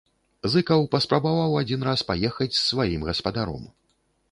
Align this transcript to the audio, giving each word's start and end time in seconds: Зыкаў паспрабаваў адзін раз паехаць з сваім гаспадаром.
Зыкаў 0.53 0.85
паспрабаваў 0.95 1.53
адзін 1.61 1.85
раз 1.89 1.99
паехаць 2.09 2.51
з 2.55 2.61
сваім 2.71 3.07
гаспадаром. 3.13 3.71